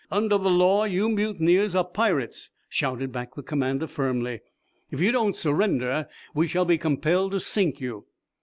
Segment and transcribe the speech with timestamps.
[0.09, 4.39] "Under the law you mutineers are pirates," shouted back the commander, firmly.
[4.89, 8.07] "If you don't surrender we shall be compelled to sink you."